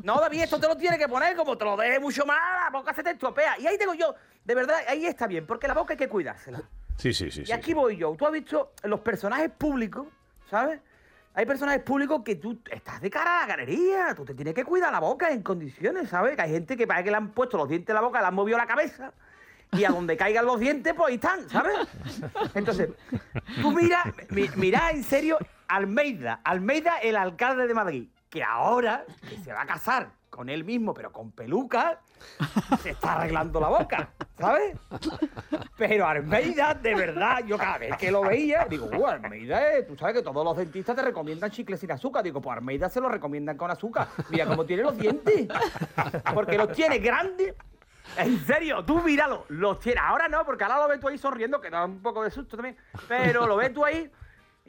No, 0.02 0.20
David, 0.20 0.42
esto 0.42 0.60
te 0.60 0.68
lo 0.68 0.76
tienes 0.76 0.98
que 0.98 1.08
poner 1.08 1.34
como 1.36 1.56
te 1.56 1.64
lo 1.64 1.76
deje 1.76 1.98
mucho 1.98 2.24
más, 2.26 2.38
la 2.64 2.70
boca 2.78 2.92
se 2.94 3.02
te 3.02 3.10
estropea. 3.10 3.58
Y 3.58 3.66
ahí 3.66 3.76
digo 3.78 3.94
yo, 3.94 4.14
de 4.44 4.54
verdad, 4.54 4.76
ahí 4.88 5.06
está 5.06 5.26
bien, 5.26 5.46
porque 5.46 5.68
la 5.68 5.74
boca 5.74 5.92
hay 5.94 5.98
que 5.98 6.08
cuidársela. 6.08 6.62
Sí, 6.96 7.12
sí, 7.12 7.30
sí. 7.30 7.44
Y 7.46 7.52
aquí 7.52 7.66
sí. 7.70 7.74
voy 7.74 7.96
yo. 7.96 8.14
Tú 8.18 8.26
has 8.26 8.32
visto 8.32 8.72
los 8.84 9.00
personajes 9.00 9.50
públicos, 9.50 10.06
¿sabes? 10.50 10.80
Hay 11.34 11.46
personajes 11.46 11.82
públicos 11.82 12.22
que 12.24 12.34
tú 12.36 12.58
estás 12.70 13.00
de 13.00 13.10
cara 13.10 13.38
a 13.38 13.40
la 13.42 13.46
galería, 13.54 14.14
tú 14.16 14.24
te 14.24 14.34
tienes 14.34 14.54
que 14.54 14.64
cuidar 14.64 14.90
la 14.90 14.98
boca 14.98 15.30
en 15.30 15.42
condiciones, 15.42 16.08
¿sabes? 16.08 16.34
Que 16.34 16.42
hay 16.42 16.50
gente 16.50 16.76
que 16.76 16.86
parece 16.86 17.04
que 17.04 17.10
le 17.12 17.16
han 17.18 17.30
puesto 17.30 17.56
los 17.56 17.68
dientes 17.68 17.90
en 17.90 17.94
la 17.94 18.00
boca, 18.00 18.20
le 18.20 18.26
han 18.26 18.34
movido 18.34 18.58
la 18.58 18.66
cabeza 18.66 19.12
y 19.70 19.84
a 19.84 19.90
donde 19.90 20.16
caigan 20.16 20.46
los 20.46 20.58
dientes, 20.58 20.94
pues 20.96 21.08
ahí 21.10 21.14
están, 21.16 21.48
¿sabes? 21.48 21.76
Entonces, 22.54 22.88
tú 23.60 23.70
mira, 23.70 24.02
mi- 24.30 24.48
mira 24.56 24.90
en 24.90 25.04
serio 25.04 25.38
Almeida, 25.68 26.40
Almeida, 26.42 26.96
el 26.98 27.16
alcalde 27.16 27.66
de 27.68 27.74
Madrid, 27.74 28.08
que 28.30 28.42
ahora 28.42 29.04
que 29.28 29.36
se 29.36 29.52
va 29.52 29.62
a 29.62 29.66
casar 29.66 30.08
con 30.30 30.48
él 30.48 30.64
mismo, 30.64 30.94
pero 30.94 31.12
con 31.12 31.32
peluca, 31.32 32.00
se 32.82 32.90
está 32.90 33.14
arreglando 33.14 33.60
la 33.60 33.68
boca, 33.68 34.10
¿sabes? 34.38 34.76
Pero 35.76 36.06
Almeida, 36.06 36.74
de 36.74 36.94
verdad, 36.94 37.44
yo 37.46 37.56
cada 37.56 37.78
vez 37.78 37.96
que 37.96 38.10
lo 38.10 38.22
veía, 38.22 38.66
digo, 38.68 38.86
uh, 38.86 39.06
Almeida, 39.06 39.72
eh, 39.72 39.82
tú 39.84 39.96
sabes 39.96 40.16
que 40.16 40.22
todos 40.22 40.44
los 40.44 40.56
dentistas 40.56 40.96
te 40.96 41.02
recomiendan 41.02 41.50
chicles 41.50 41.80
sin 41.80 41.90
azúcar. 41.92 42.24
Digo, 42.24 42.40
pues 42.40 42.56
Almeida 42.56 42.88
se 42.88 43.00
lo 43.00 43.08
recomiendan 43.08 43.56
con 43.56 43.70
azúcar. 43.70 44.08
Mira 44.30 44.46
cómo 44.46 44.64
tiene 44.64 44.82
los 44.82 44.96
dientes. 44.96 45.48
Porque 46.34 46.58
los 46.58 46.72
tiene 46.72 46.98
grandes. 46.98 47.54
En 48.16 48.38
serio, 48.46 48.84
tú 48.84 49.02
míralo, 49.02 49.44
los 49.48 49.78
tiene. 49.80 50.00
Ahora 50.00 50.28
no, 50.28 50.44
porque 50.44 50.64
ahora 50.64 50.78
lo 50.78 50.88
ves 50.88 50.98
tú 50.98 51.08
ahí 51.08 51.18
sonriendo, 51.18 51.60
que 51.60 51.70
da 51.70 51.84
un 51.84 52.00
poco 52.00 52.22
de 52.22 52.30
susto 52.30 52.56
también. 52.56 52.76
Pero 53.06 53.46
lo 53.46 53.56
ves 53.56 53.72
tú 53.72 53.84
ahí 53.84 54.10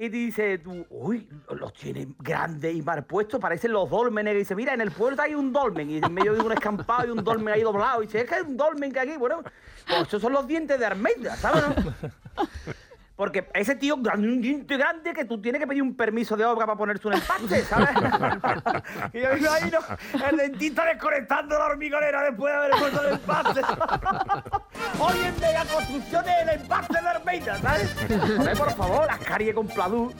y 0.01 0.07
dice 0.07 0.59
tú, 0.59 0.85
uy, 0.89 1.27
los 1.49 1.73
tiene 1.73 2.07
grandes 2.19 2.73
y 2.73 2.81
mal 2.81 3.03
puestos, 3.03 3.37
parecen 3.37 3.73
los 3.73 3.89
dolmenes. 3.89 4.33
Y 4.33 4.37
dice, 4.37 4.55
mira, 4.55 4.73
en 4.73 4.79
el 4.79 4.91
puerto 4.91 5.21
hay 5.21 5.35
un 5.35 5.51
dolmen, 5.51 5.89
y 5.91 5.97
en 5.97 6.13
medio 6.13 6.31
hay 6.31 6.39
un 6.39 6.53
escampado 6.53 7.07
y 7.07 7.11
un 7.11 7.21
dolmen 7.21 7.53
ahí 7.53 7.63
doblado. 7.63 8.01
Y 8.01 8.05
dice, 8.05 8.21
es 8.21 8.29
que 8.29 8.35
hay 8.35 8.43
un 8.43 8.55
dolmen 8.55 8.93
que 8.93 8.99
aquí, 9.01 9.17
bueno, 9.17 9.43
pues 9.43 10.07
esos 10.07 10.21
son 10.21 10.31
los 10.31 10.47
dientes 10.47 10.79
de 10.79 10.85
Armeida, 10.85 11.35
¿sabes? 11.35 11.63
Porque 13.19 13.49
ese 13.53 13.75
tío, 13.75 13.97
grande 13.99 15.13
que 15.13 15.25
tú 15.25 15.41
tienes 15.41 15.59
que 15.59 15.67
pedir 15.67 15.83
un 15.83 15.93
permiso 15.93 16.37
de 16.37 16.45
obra 16.45 16.65
para 16.65 16.77
ponerse 16.77 17.05
un 17.05 17.15
empaste, 17.15 17.63
¿sabes? 17.63 17.89
y 19.13 19.19
yo 19.19 19.35
digo, 19.35 19.51
ahí 19.51 19.69
no, 19.69 20.25
el 20.25 20.37
dentista 20.37 20.85
desconectando 20.85 21.59
la 21.59 21.65
hormigonera 21.65 22.23
después 22.23 22.53
de 22.53 22.57
haber 22.57 22.71
puesto 22.79 23.03
el 23.03 23.13
empaste. 23.15 23.59
Hoy 25.01 25.17
en 25.25 25.37
Mega 25.41 25.65
Construcciones 25.65 26.33
el 26.43 26.61
empaste 26.61 26.93
de 26.93 27.07
Armeida, 27.09 27.57
¿sabes? 27.57 27.95
Hombre, 28.37 28.55
por 28.55 28.73
favor, 28.75 29.05
las 29.05 29.19
caries 29.19 29.53
con 29.53 29.67
Pladú. 29.67 30.13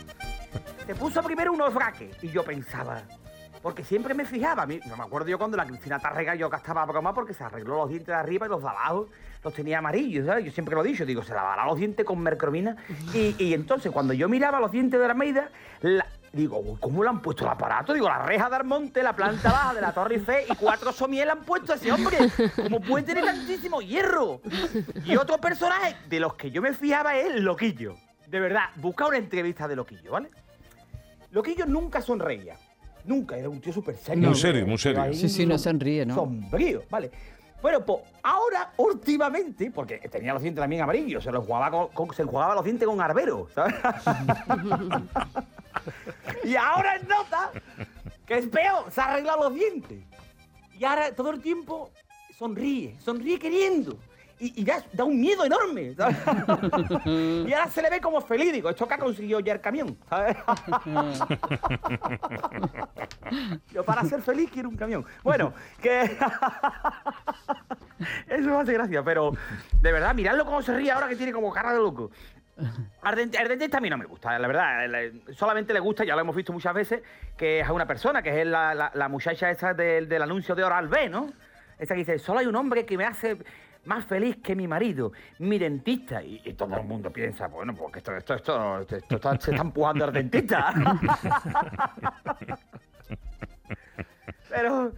Te 0.86 0.94
puso 0.94 1.24
primero 1.24 1.54
unos 1.54 1.74
braques 1.74 2.22
y 2.22 2.28
yo 2.28 2.44
pensaba, 2.44 3.02
porque 3.62 3.84
siempre 3.84 4.14
me 4.14 4.26
fijaba, 4.26 4.66
no 4.66 4.98
me 4.98 5.04
acuerdo 5.04 5.28
yo 5.30 5.38
cuando 5.38 5.58
la 5.58 5.66
Cristina 5.66 6.00
Tarrega 6.00 6.36
yo 6.36 6.50
gastaba 6.50 6.86
broma 6.86 7.14
porque 7.14 7.34
se 7.34 7.44
arregló 7.44 7.78
los 7.78 7.90
dientes 7.90 8.08
de 8.08 8.14
arriba 8.16 8.46
y 8.46 8.50
los 8.50 8.62
de 8.62 8.70
abajo 8.70 9.08
los 9.44 9.54
tenía 9.54 9.80
amarillos, 9.80 10.26
¿sabes? 10.26 10.46
Yo 10.46 10.52
siempre 10.52 10.76
lo 10.76 10.84
he 10.84 10.88
dicho, 10.88 11.06
digo, 11.06 11.24
se 11.24 11.34
lavará 11.34 11.66
los 11.66 11.78
dientes 11.78 12.06
con 12.06 12.20
mercromina. 12.20 12.76
Y, 13.14 13.36
y 13.38 13.54
entonces 13.54 13.92
cuando 13.92 14.14
yo 14.14 14.28
miraba 14.28 14.60
los 14.60 14.72
dientes 14.72 15.00
de 15.00 15.06
Almeida, 15.06 15.50
Digo, 16.32 16.78
¿cómo 16.80 17.04
le 17.04 17.10
han 17.10 17.22
puesto 17.22 17.44
el 17.44 17.50
aparato? 17.50 17.94
Digo, 17.94 18.08
la 18.08 18.20
reja 18.20 18.50
de 18.50 18.56
Armonte, 18.56 19.02
la 19.02 19.14
planta 19.16 19.52
baja 19.52 19.74
de 19.74 19.82
la 19.82 19.92
Torre 19.94 20.16
Eiffel 20.16 20.46
y 20.48 20.56
cuatro 20.56 20.92
somier 20.92 21.26
le 21.26 21.32
han 21.32 21.42
puesto 21.42 21.74
a 21.74 21.76
ese 21.76 21.92
hombre. 21.92 22.18
¿Cómo 22.56 22.80
puede 22.82 23.04
tener 23.04 23.26
tantísimo 23.26 23.82
hierro? 23.82 24.42
Y 25.06 25.16
otro 25.16 25.40
personaje 25.40 25.96
de 26.08 26.20
los 26.20 26.36
que 26.36 26.52
yo 26.52 26.62
me 26.62 26.74
fijaba 26.74 27.16
es 27.16 27.42
Loquillo. 27.42 27.96
De 28.28 28.40
verdad, 28.40 28.66
busca 28.76 29.08
una 29.08 29.18
entrevista 29.18 29.68
de 29.68 29.76
Loquillo, 29.76 30.12
¿vale? 30.12 30.30
Loquillo 31.32 31.66
nunca 31.66 32.00
sonreía. 32.02 32.58
Nunca, 33.06 33.38
era 33.38 33.50
un 33.50 33.60
tío 33.62 33.74
súper 33.74 33.98
serio. 33.98 34.28
Muy 34.30 34.38
serio, 34.38 34.66
muy 34.68 34.78
serio. 34.78 35.02
Ahí, 35.02 35.16
Sí, 35.16 35.30
sí, 35.30 35.46
no 35.46 35.58
sonríe, 35.58 36.06
¿no? 36.06 36.16
Sombrío, 36.16 36.84
vale. 36.90 37.12
Bueno, 37.62 37.86
pues 37.86 38.00
ahora, 38.24 38.72
últimamente, 38.78 39.70
porque 39.72 39.98
tenía 40.10 40.34
los 40.34 40.42
dientes 40.42 40.62
también 40.62 40.82
amarillos, 40.82 41.24
se 41.24 41.32
los 41.32 41.46
jugaba, 41.46 41.70
con, 41.70 41.88
con- 41.90 42.16
se 42.16 42.24
jugaba 42.24 42.56
los 42.56 42.64
dientes 42.64 42.88
con 42.88 43.00
arbero, 43.02 43.48
¿sabes? 43.54 43.76
y 46.44 46.56
ahora 46.56 46.96
él 46.96 47.08
nota 47.08 47.52
que 48.26 48.38
es 48.38 48.48
peor, 48.48 48.86
se 48.92 49.02
ha 49.02 49.06
arreglado 49.12 49.44
los 49.50 49.54
dientes. 49.56 50.00
Y 50.78 50.86
ahora 50.86 51.14
todo 51.14 51.32
el 51.32 51.42
tiempo 51.42 51.92
sonríe, 52.38 52.96
sonríe 53.00 53.38
queriendo. 53.40 53.98
Y, 54.42 54.62
y 54.62 54.64
ya 54.64 54.82
da 54.94 55.04
un 55.04 55.20
miedo 55.20 55.44
enorme, 55.44 55.94
¿sabes? 55.96 56.16
y 57.06 57.52
ahora 57.52 57.68
se 57.68 57.82
le 57.82 57.90
ve 57.90 58.00
como 58.00 58.22
feliz, 58.22 58.54
digo, 58.54 58.70
esto 58.70 58.88
que 58.88 58.94
ha 58.94 58.98
conseguido 58.98 59.42
ya 59.42 59.52
el 59.54 59.60
camión, 59.62 59.98
¿sabes? 60.10 60.38
Yo 63.72 63.84
para 63.84 64.04
ser 64.06 64.22
feliz 64.22 64.50
quiero 64.52 64.70
un 64.70 64.78
camión. 64.78 65.06
Bueno, 65.24 65.54
que... 65.82 66.04
Eso 68.30 68.50
me 68.50 68.56
hace 68.56 68.74
gracia, 68.74 69.04
pero 69.04 69.32
de 69.82 69.92
verdad, 69.92 70.16
miradlo 70.16 70.46
cómo 70.46 70.62
se 70.62 70.74
ríe 70.76 70.92
ahora 70.92 71.10
que 71.10 71.16
tiene 71.18 71.34
como 71.34 71.52
cara 71.52 71.74
de 71.74 71.80
loco. 71.80 72.12
Al 73.02 73.16
dentista 73.16 73.78
a 73.78 73.82
mí 73.82 73.90
no 73.90 73.98
me 73.98 74.06
gusta, 74.06 74.38
la 74.40 74.48
verdad. 74.48 74.88
le- 74.90 75.34
Solamente 75.34 75.74
le 75.74 75.80
gusta, 75.80 76.04
ya 76.06 76.16
lo 76.16 76.22
hemos 76.22 76.36
visto 76.36 76.52
muchas 76.54 76.74
veces, 76.74 77.02
que 77.38 77.60
es 77.60 77.70
una 77.70 77.86
persona, 77.86 78.22
que 78.22 78.42
es 78.42 78.48
la, 78.48 78.74
la- 78.74 78.92
la 78.94 79.08
muchacha 79.10 79.50
esa 79.50 79.74
del, 79.74 80.08
del 80.10 80.22
anuncio 80.22 80.56
de 80.56 80.64
Oral 80.64 80.88
B, 80.88 81.10
¿no? 81.10 81.30
Esa 81.78 81.94
que 81.94 82.00
dice, 82.00 82.20
solo 82.20 82.40
hay 82.40 82.46
un 82.48 82.56
hombre 82.56 82.86
que 82.86 82.98
me 82.98 83.06
hace 83.06 83.38
más 83.90 84.06
feliz 84.06 84.38
que 84.38 84.56
mi 84.56 84.68
marido, 84.68 85.12
mi 85.40 85.58
dentista. 85.58 86.22
Y, 86.22 86.54
todo 86.54 86.78
el 86.78 86.86
mundo 86.86 87.12
piensa, 87.12 87.48
bueno, 87.48 87.74
porque 87.74 87.98
esto, 88.00 88.16
esto, 88.16 88.36
esto, 88.36 88.80
esto, 88.82 88.98
se 89.40 89.52
está 89.52 89.62
empujando 89.64 90.06
al 90.06 90.14
dentista. 90.14 90.74
Pero, 94.50 94.94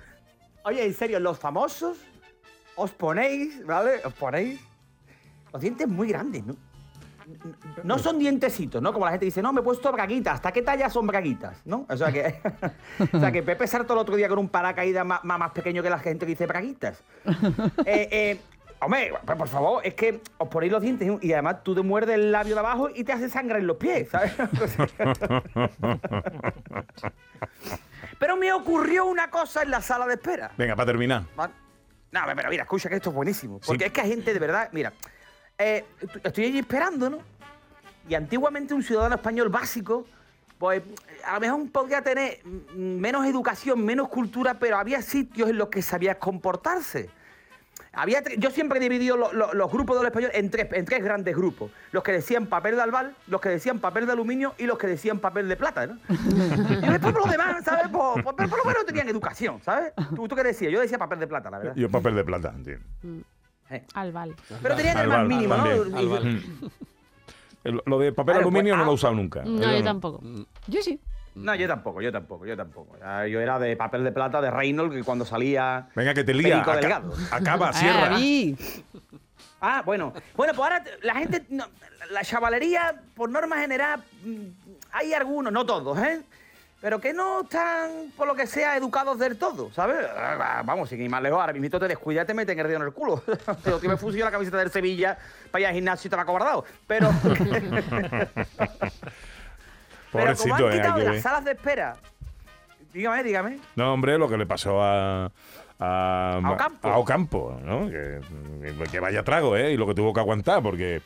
oye, 0.64 0.86
en 0.86 0.94
serio, 0.94 1.22
los 1.22 1.40
famosos 1.40 2.00
os 2.76 2.92
ponéis, 2.92 3.66
¿vale? 3.66 4.02
Os 4.04 4.14
ponéis 4.14 4.60
los 5.54 5.62
dientes 5.62 5.88
muy 5.88 6.10
grandes, 6.10 6.46
¿no? 6.46 6.56
No 7.84 7.98
son 7.98 8.20
dientecitos, 8.20 8.82
¿no? 8.82 8.92
Como 8.92 9.06
la 9.06 9.12
gente 9.12 9.26
dice, 9.26 9.42
no, 9.42 9.54
me 9.54 9.62
he 9.62 9.64
puesto 9.64 9.90
braguitas. 9.90 10.34
¿Hasta 10.36 10.52
qué 10.52 10.64
talla 10.64 10.90
son 10.90 11.08
braguitas? 11.08 11.62
¿No? 11.64 11.86
O 11.88 11.96
sea 11.96 12.12
que, 12.12 12.42
o 13.14 13.20
sea 13.20 13.32
que 13.32 13.42
Pepe 13.42 13.68
Sarto 13.68 13.94
el 13.94 14.00
otro 14.00 14.18
día 14.18 14.28
con 14.28 14.38
un 14.38 14.50
paracaídas 14.50 15.06
más, 15.06 15.24
más, 15.24 15.40
más 15.40 15.52
pequeño 15.52 15.82
que 15.82 15.90
la 15.90 16.00
gente 16.00 16.26
que 16.26 16.32
dice 16.32 16.46
braguitas. 16.46 17.02
Eh, 17.86 18.10
eh, 18.12 18.40
hombre, 18.82 19.14
pues, 19.26 19.38
por 19.38 19.48
favor, 19.48 19.86
es 19.86 19.94
que 19.94 20.22
os 20.38 20.48
ponéis 20.50 20.72
los 20.72 20.82
dientes 20.82 21.10
y 21.22 21.34
además 21.34 21.64
tú 21.64 21.74
te 21.76 21.82
muerdes 21.82 22.16
el 22.16 22.32
labio 22.32 22.54
de 22.56 22.60
abajo 22.60 22.90
y 22.94 23.04
te 23.04 23.14
hace 23.14 23.30
sangre 23.30 23.60
en 23.60 23.68
los 23.68 23.78
pies, 23.78 24.10
¿sabes? 24.10 24.34
Pero 28.20 28.38
me 28.38 28.52
ocurrió 28.54 29.06
una 29.06 29.30
cosa 29.30 29.64
en 29.64 29.72
la 29.72 29.82
sala 29.82 30.06
de 30.08 30.14
espera. 30.14 30.52
Venga, 30.58 30.76
para 30.76 30.86
terminar. 30.88 31.24
No, 32.12 32.22
pero 32.36 32.50
mira, 32.50 32.64
escucha 32.64 32.90
que 32.90 32.96
esto 32.96 33.10
es 33.10 33.16
buenísimo. 33.16 33.60
Porque 33.66 33.86
Sí. 33.86 33.88
es 33.88 33.92
que 33.94 34.02
hay 34.02 34.10
gente 34.10 34.34
de 34.34 34.40
verdad, 34.40 34.70
mira, 34.74 34.92
eh, 35.58 35.86
estoy 36.24 36.46
allí 36.46 36.60
esperando, 36.60 37.10
¿no? 37.10 37.20
Y 38.10 38.16
antiguamente 38.16 38.74
un 38.74 38.84
ciudadano 38.84 39.16
español 39.16 39.48
básico, 39.50 40.06
pues 40.58 40.84
a 41.26 41.36
lo 41.36 41.40
mejor 41.40 41.72
podría 41.72 42.02
tener 42.02 42.40
mm, 42.44 43.00
menos 43.00 43.26
educación, 43.26 43.84
menos 43.86 44.10
cultura, 44.10 44.56
pero 44.56 44.78
había 44.78 45.02
sitios 45.02 45.50
en 45.50 45.58
los 45.58 45.70
que 45.70 45.82
sabía 45.82 46.20
comportarse. 46.20 47.10
Había 47.94 48.24
yo 48.38 48.52
siempre 48.52 48.80
he 48.80 48.82
dividido 48.82 49.18
lo- 49.18 49.34
lo- 49.34 49.54
los 49.54 49.70
grupos 49.70 49.98
de 49.98 50.04
los 50.04 50.08
españoles 50.12 50.38
en 50.38 50.50
tres, 50.50 50.68
en 50.72 50.86
tres 50.86 51.04
grandes 51.04 51.36
grupos. 51.36 51.72
Los 51.92 52.04
que 52.04 52.14
decían 52.14 52.48
papel 52.48 52.76
de 52.78 52.82
albal, 52.84 53.16
los 53.28 53.42
que 53.42 53.50
decían 53.50 53.80
papel 53.80 54.06
de 54.06 54.14
aluminio 54.14 54.54
y 54.58 54.64
los 54.66 54.78
que 54.78 54.88
decían 54.88 55.20
papel 55.20 55.50
de 55.50 55.58
plata, 55.58 55.88
¿no? 55.88 55.98
y 56.10 56.90
después 56.90 57.12
por 57.14 57.24
los 57.24 57.32
demás, 57.32 57.64
¿sabes? 57.66 57.90
Por, 57.90 58.24
por- 58.24 58.36
por 58.36 58.58
lo 58.58 58.64
menos 58.66 58.86
tenían 58.86 59.10
educación, 59.10 59.60
¿sabes? 59.62 59.92
¿Tú, 60.16 60.26
¿Tú 60.28 60.36
qué 60.38 60.44
decías? 60.44 60.72
Yo 60.72 60.80
decía 60.80 60.98
papel 60.98 61.20
de 61.20 61.28
plata, 61.28 61.50
la 61.50 61.58
verdad. 61.60 61.74
Yo 61.76 61.90
papel 61.90 62.16
de 62.16 62.24
plata, 62.24 62.54
tío. 62.64 62.78
Al 63.94 64.12
val. 64.14 64.36
Pero 64.62 64.76
tenían 64.78 64.98
el 65.00 65.08
más 65.10 65.28
mínimo, 65.28 65.56
¿no? 65.58 65.66
Lo 67.86 68.00
de 68.00 68.12
papel 68.12 68.34
Vale, 68.36 68.40
aluminio 68.46 68.74
pues, 68.74 68.80
no 68.80 68.86
lo 68.86 68.92
he 68.92 68.94
ah, 68.94 68.96
usado 68.96 69.14
nunca. 69.14 69.44
No, 69.44 69.62
Yo 69.62 69.70
yo 69.72 69.80
no. 69.80 69.84
tampoco. 69.84 70.22
Yo 70.68 70.82
sí. 70.82 71.00
No, 71.36 71.56
yo 71.56 71.68
tampoco, 71.68 72.02
yo 72.02 72.12
tampoco, 72.12 72.46
yo 72.46 72.58
tampoco. 72.58 72.98
Yo 73.28 73.40
era 73.40 73.58
de 73.58 73.76
papel 73.78 74.04
de 74.04 74.12
plata 74.12 74.42
de 74.42 74.52
Reynolds 74.52 74.94
que 74.96 75.04
cuando 75.04 75.26
salía. 75.26 75.88
Venga, 75.96 76.14
que 76.14 76.24
te 76.24 76.34
lía. 76.34 76.62
Aca- 76.62 76.76
Delgado. 76.76 77.14
acaba, 77.32 77.72
cierra. 77.74 78.10
David. 78.10 78.60
Ah, 79.62 79.82
bueno. 79.86 80.14
Bueno, 80.36 80.54
pues 80.54 80.72
ahora 80.72 80.84
la 81.04 81.16
gente. 81.16 81.46
no, 81.50 81.66
la 82.12 82.22
chavalería, 82.24 83.02
por 83.16 83.30
norma 83.30 83.58
general, 83.60 84.04
mm, 84.26 84.46
hay 84.92 85.14
algunos, 85.14 85.54
no 85.54 85.66
todos, 85.66 85.98
¿eh? 86.00 86.22
Pero 86.82 87.00
que 87.00 87.14
no 87.14 87.42
están, 87.44 88.12
por 88.18 88.26
lo 88.28 88.34
que 88.34 88.48
sea, 88.48 88.76
educados 88.76 89.20
del 89.20 89.38
todo, 89.38 89.72
¿sabes? 89.72 89.98
Ah, 90.18 90.64
Vamos, 90.66 90.90
sin 90.90 91.00
ir 91.00 91.12
más 91.12 91.22
lejos, 91.22 91.40
ahora 91.40 91.54
mismo 91.54 91.80
te 91.80 91.88
descuidas 91.88 92.24
y 92.24 92.28
te 92.28 92.34
meten 92.34 92.58
el 92.60 92.66
dedo 92.68 92.78
en 92.78 92.84
el 92.88 92.92
culo. 92.92 93.24
Pero 93.64 93.80
que 93.80 93.88
me 93.88 93.98
funciona 93.98 94.26
la 94.26 94.32
camiseta 94.32 94.58
del 94.58 94.72
Sevilla 94.72 95.16
para 95.52 95.62
ir 95.62 95.68
al 95.68 95.74
gimnasio 95.76 96.08
y 96.08 96.10
te 96.10 96.16
va 96.16 96.24
acobardado. 96.24 96.66
Pero. 96.88 97.12
Pero 100.12 100.36
como 100.36 100.56
Pobrecito, 100.56 100.68
han 100.68 100.74
eh, 100.74 100.76
quitado 100.78 101.00
de 101.00 101.06
las 101.06 101.22
salas 101.22 101.46
de 101.46 101.52
espera. 101.52 101.96
Dígame, 102.94 103.24
dígame. 103.24 103.60
No, 103.76 103.94
hombre, 103.94 104.18
lo 104.18 104.28
que 104.30 104.38
le 104.38 104.46
pasó 104.46 104.82
a. 104.84 105.32
A, 105.84 106.40
A 106.44 106.52
Ocampo. 106.52 106.88
a 106.88 106.98
Ocampo, 106.98 107.60
¿no? 107.64 107.90
Que, 107.90 108.20
que 108.92 109.00
vaya 109.00 109.24
trago, 109.24 109.56
¿eh? 109.58 109.72
Y 109.74 109.78
lo 109.78 109.88
que 109.88 109.96
tuvo 109.96 110.14
que 110.14 110.20
aguantar, 110.20 110.62
porque 110.62 111.02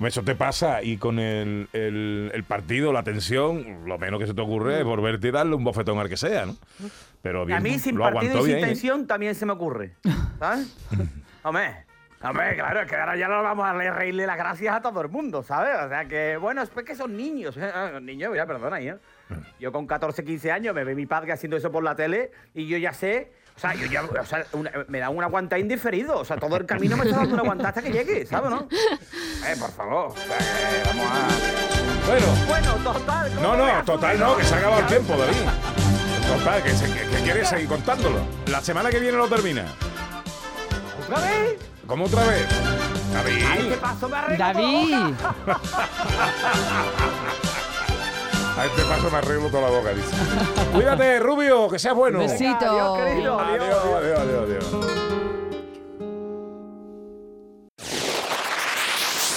eso 0.00 0.22
te 0.22 0.34
pasa 0.34 0.82
y 0.82 0.96
con 0.96 1.18
el, 1.18 1.68
el- 1.74 2.30
el 2.32 2.44
partido, 2.44 2.92
la 2.94 3.02
tensión, 3.02 3.84
lo 3.86 3.98
menos 3.98 4.18
que 4.18 4.26
se 4.26 4.32
te 4.32 4.40
ocurre 4.40 4.78
es 4.78 4.84
volverte 4.84 5.28
y 5.28 5.30
darle 5.32 5.54
un 5.54 5.64
bofetón 5.64 5.98
al 5.98 6.08
que 6.08 6.16
sea, 6.16 6.46
¿no? 6.46 6.56
Pero 7.20 7.44
bien, 7.44 7.58
a 7.58 7.60
mí 7.60 7.78
sin 7.78 7.96
lo 7.98 8.04
partido 8.04 8.38
y 8.38 8.42
sin 8.42 8.46
bien. 8.46 8.58
¿eh? 8.58 8.66
tensión 8.68 9.06
también 9.06 9.34
se 9.34 9.44
me 9.44 9.52
ocurre. 9.52 9.96
¿Sabes? 10.38 10.74
Hombre. 11.42 11.84
Hombre, 12.22 12.56
claro, 12.56 12.80
es 12.80 12.88
que 12.88 12.96
ahora 12.96 13.14
ya 13.16 13.28
no 13.28 13.42
vamos 13.42 13.66
a 13.68 13.74
le- 13.74 13.90
reírle 13.90 14.26
las 14.26 14.36
gracias 14.38 14.74
a 14.74 14.80
todo 14.80 15.00
el 15.02 15.08
mundo, 15.08 15.42
¿sabes? 15.42 15.76
O 15.84 15.88
sea 15.88 16.06
que, 16.06 16.36
bueno, 16.38 16.62
es 16.62 16.70
que 16.70 16.94
son 16.96 17.16
niños. 17.16 17.56
¿eh? 17.58 17.70
Ah, 17.72 18.00
Niños, 18.00 18.30
mira, 18.32 18.46
perdona, 18.46 18.80
¿eh? 18.80 18.96
Yo 19.60 19.70
con 19.70 19.86
14, 19.86 20.24
15 20.24 20.50
años 20.50 20.74
me 20.74 20.82
ve 20.82 20.94
mi 20.94 21.06
padre 21.06 21.32
haciendo 21.32 21.56
eso 21.56 21.70
por 21.70 21.84
la 21.84 21.94
tele 21.94 22.30
y 22.54 22.66
yo 22.66 22.78
ya 22.78 22.92
sé. 22.92 23.32
O 23.54 23.58
sea, 23.58 23.74
yo 23.74 23.86
ya, 23.86 24.02
o 24.02 24.24
sea, 24.24 24.44
una- 24.52 24.70
me 24.88 24.98
da 24.98 25.10
un 25.10 25.22
aguantá 25.22 25.58
indiferido. 25.58 26.18
O 26.18 26.24
sea, 26.24 26.36
todo 26.38 26.56
el 26.56 26.66
camino 26.66 26.96
me 26.96 27.04
está 27.04 27.18
dando 27.18 27.34
un 27.34 27.40
aguantá 27.40 27.68
hasta 27.68 27.82
que 27.82 27.90
llegue, 27.92 28.26
¿sabes, 28.26 28.50
no? 28.50 28.66
Eh, 28.72 29.54
por 29.60 29.70
favor. 29.72 30.06
O 30.10 30.16
sea, 30.16 30.36
que 30.38 30.88
vamos 30.88 31.06
a. 31.06 32.08
Bueno, 32.08 32.26
Bueno, 32.48 32.72
total. 32.92 33.30
¿cómo 33.34 33.56
no, 33.56 33.56
no, 33.74 33.84
total 33.84 34.18
no, 34.18 34.36
que 34.36 34.44
se 34.44 34.54
ha 34.54 34.58
acabado 34.58 34.80
el 34.80 34.86
tiempo, 34.86 35.16
David. 35.16 35.36
Total, 36.38 36.62
que, 36.62 36.70
se, 36.70 36.86
que, 36.92 37.08
que 37.16 37.22
quieres 37.22 37.48
seguir 37.48 37.68
contándolo. 37.68 38.20
La 38.50 38.60
semana 38.60 38.90
que 38.90 39.00
viene 39.00 39.16
lo 39.16 39.28
termina. 39.28 39.64
¿Otra 41.02 41.20
vez? 41.20 41.58
¿Cómo 41.86 42.04
otra 42.06 42.24
vez? 42.24 42.46
David, 43.12 43.44
me 43.70 44.36
David. 44.36 44.94
a 48.58 48.66
este 48.66 48.82
paso 48.88 49.10
me 49.10 49.16
arreglo 49.18 49.48
toda 49.48 49.62
la 49.62 49.70
boca, 49.70 49.90
dice. 49.90 50.08
Cuídate, 50.72 51.20
Rubio, 51.20 51.68
que 51.68 51.78
seas 51.78 51.94
bueno. 51.94 52.18
Besito. 52.18 52.66
Adiós, 52.66 52.98
querido. 52.98 53.38
Adiós, 53.40 53.84
adiós, 53.98 54.20
adiós, 54.20 54.42
adiós. 54.44 54.96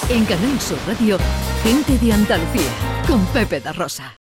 En 0.10 0.26
Canal 0.26 0.60
Sur 0.60 0.80
Radio, 0.88 1.18
gente 1.64 1.98
de 2.00 2.14
Andalucía, 2.14 2.72
con 3.08 3.24
Pepe 3.28 3.60
da 3.62 3.74
Rosa. 3.74 4.18